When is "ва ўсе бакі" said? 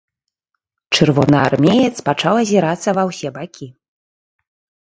2.99-3.67